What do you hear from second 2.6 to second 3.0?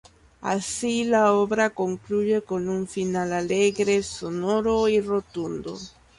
un